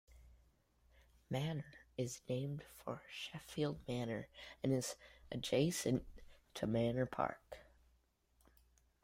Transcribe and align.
Manor 1.29 1.75
is 1.95 2.21
named 2.27 2.63
for 2.83 3.03
Sheffield 3.07 3.87
Manor 3.87 4.29
and 4.63 4.73
is 4.73 4.95
adjacent 5.31 6.07
to 6.55 6.65
Manor 6.65 7.05
Park. 7.05 7.59